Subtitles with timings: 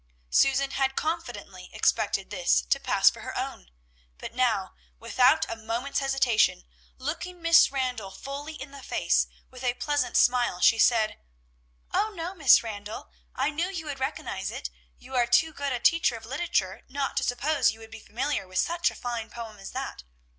[0.31, 3.69] Susan had confidently expected this to pass for her own;
[4.17, 6.63] but now, without a moment's hesitation,
[6.97, 11.19] looking Miss Randall fully in the face, with a pleasant smile she said,
[11.93, 13.11] "Oh, no, Miss Randall!
[13.35, 17.15] I knew you would recognize it; you are too good a teacher of literature not
[17.17, 20.03] to suppose you would be familiar with such a fine poem as that.